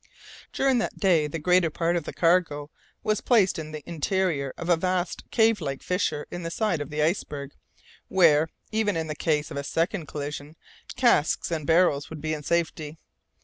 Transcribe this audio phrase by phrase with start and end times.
[0.51, 2.71] During that day the greater part of the cargo
[3.03, 6.89] was placed in the interior of a vast cave like fissure in the side of
[6.89, 7.51] the iceberg,
[8.07, 10.55] where, even in case of a second collision,
[10.95, 12.97] casks and barrels would be in safety.